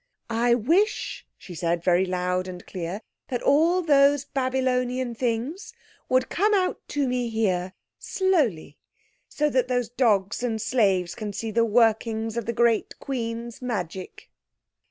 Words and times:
"I 0.31 0.55
wish," 0.55 1.27
she 1.37 1.53
said, 1.53 1.83
very 1.83 2.07
loud 2.07 2.47
and 2.47 2.65
clear, 2.65 3.01
"that 3.27 3.43
all 3.43 3.83
those 3.83 4.25
Babylonian 4.25 5.13
things 5.13 5.73
would 6.09 6.27
come 6.27 6.55
out 6.55 6.81
to 6.87 7.07
me 7.07 7.29
here—slowly, 7.29 8.77
so 9.29 9.47
that 9.51 9.67
those 9.67 9.89
dogs 9.89 10.41
and 10.41 10.59
slaves 10.59 11.13
can 11.13 11.33
see 11.33 11.51
the 11.51 11.65
working 11.65 12.35
of 12.35 12.47
the 12.47 12.51
great 12.51 12.97
Queen's 12.97 13.61
magic." 13.61 14.31